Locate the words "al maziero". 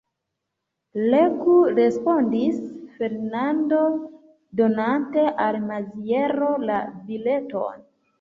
5.49-6.49